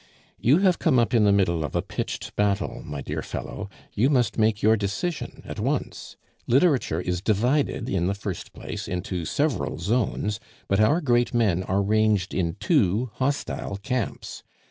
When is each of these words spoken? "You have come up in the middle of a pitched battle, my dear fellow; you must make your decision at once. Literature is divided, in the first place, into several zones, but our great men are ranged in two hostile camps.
"You 0.39 0.57
have 0.57 0.79
come 0.79 0.97
up 0.97 1.13
in 1.13 1.25
the 1.25 1.31
middle 1.31 1.63
of 1.63 1.75
a 1.75 1.83
pitched 1.83 2.35
battle, 2.35 2.81
my 2.83 3.03
dear 3.03 3.21
fellow; 3.21 3.69
you 3.93 4.09
must 4.09 4.35
make 4.35 4.63
your 4.63 4.75
decision 4.75 5.43
at 5.45 5.59
once. 5.59 6.17
Literature 6.47 6.99
is 6.99 7.21
divided, 7.21 7.87
in 7.87 8.07
the 8.07 8.15
first 8.15 8.51
place, 8.51 8.87
into 8.87 9.25
several 9.25 9.77
zones, 9.77 10.39
but 10.67 10.79
our 10.79 11.01
great 11.01 11.35
men 11.35 11.61
are 11.61 11.83
ranged 11.83 12.33
in 12.33 12.55
two 12.59 13.11
hostile 13.17 13.77
camps. 13.77 14.41